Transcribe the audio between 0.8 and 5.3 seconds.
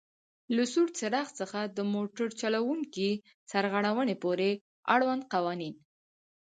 څراغ څخه د موټر چلوونکي سرغړونې پورې آړوند